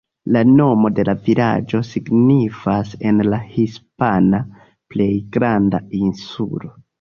[0.35, 4.41] La nomo de la vilaĝo signifas en la hispana
[4.95, 6.75] "Plej granda insulo".